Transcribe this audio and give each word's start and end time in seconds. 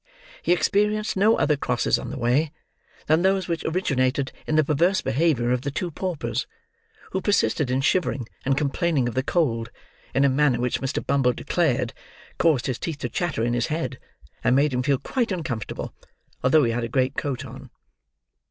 He 0.41 0.51
experienced 0.51 1.15
no 1.15 1.37
other 1.37 1.55
crosses 1.55 1.99
on 1.99 2.09
the 2.09 2.17
way, 2.17 2.51
than 3.05 3.21
those 3.21 3.47
which 3.47 3.63
originated 3.63 4.31
in 4.47 4.55
the 4.55 4.63
perverse 4.63 4.99
behaviour 5.01 5.51
of 5.51 5.61
the 5.61 5.69
two 5.69 5.91
paupers, 5.91 6.47
who 7.11 7.21
persisted 7.21 7.69
in 7.69 7.81
shivering, 7.81 8.27
and 8.43 8.57
complaining 8.57 9.07
of 9.07 9.13
the 9.13 9.21
cold, 9.21 9.69
in 10.15 10.25
a 10.25 10.27
manner 10.29 10.59
which, 10.59 10.81
Mr. 10.81 11.05
Bumble 11.05 11.33
declared, 11.33 11.93
caused 12.39 12.65
his 12.65 12.79
teeth 12.79 12.97
to 12.97 13.09
chatter 13.09 13.43
in 13.43 13.53
his 13.53 13.67
head, 13.67 13.99
and 14.43 14.55
made 14.55 14.73
him 14.73 14.81
feel 14.81 14.97
quite 14.97 15.31
uncomfortable; 15.31 15.93
although 16.43 16.63
he 16.63 16.71
had 16.71 16.83
a 16.83 16.89
great 16.89 17.13
coat 17.15 17.45
on. 17.45 17.69